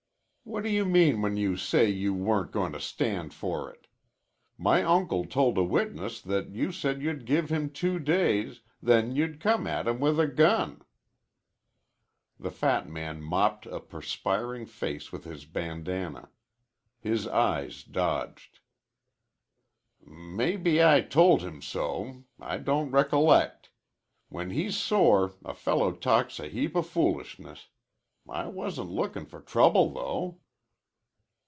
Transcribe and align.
"What 0.43 0.63
do 0.63 0.69
you 0.69 0.83
mean 0.83 1.21
when 1.21 1.37
you 1.37 1.55
say 1.55 1.87
you 1.87 2.13
weren't 2.13 2.51
goin' 2.51 2.73
to 2.73 2.79
stand 2.79 3.33
for 3.33 3.71
it. 3.71 3.87
My 4.57 4.83
uncle 4.83 5.23
told 5.23 5.57
a 5.57 5.63
witness 5.63 6.19
that 6.19 6.49
you 6.49 6.73
said 6.73 7.01
you'd 7.01 7.25
give 7.25 7.49
him 7.49 7.69
two 7.69 7.99
days, 7.99 8.59
then 8.81 9.15
you'd 9.15 9.39
come 9.39 9.65
at 9.65 9.87
him 9.87 10.01
with 10.01 10.19
a 10.19 10.27
gun." 10.27 10.81
The 12.37 12.51
fat 12.51 12.89
man 12.89 13.21
mopped 13.21 13.65
a 13.65 13.79
perspiring 13.79 14.65
face 14.65 15.09
with 15.11 15.23
his 15.23 15.45
bandanna. 15.45 16.31
His 16.99 17.27
eyes 17.27 17.83
dodged. 17.83 18.59
"Maybe 20.05 20.83
I 20.83 20.99
told 20.99 21.43
him 21.43 21.61
so. 21.61 22.23
I 22.41 22.57
don't 22.57 22.91
recollect. 22.91 23.69
When 24.27 24.49
he's 24.49 24.75
sore 24.75 25.33
a 25.45 25.53
fellow 25.53 25.93
talks 25.93 26.41
a 26.41 26.49
heap 26.49 26.75
o' 26.75 26.81
foolishness. 26.81 27.67
I 28.29 28.47
wasn't 28.47 28.91
lookin' 28.91 29.25
for 29.25 29.41
trouble, 29.41 29.89
though." 29.91 30.37